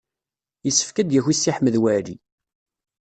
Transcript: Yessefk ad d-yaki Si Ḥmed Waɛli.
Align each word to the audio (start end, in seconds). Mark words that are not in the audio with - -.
Yessefk 0.65 0.97
ad 0.97 1.07
d-yaki 1.09 1.35
Si 1.35 1.51
Ḥmed 1.55 1.75
Waɛli. 1.81 2.15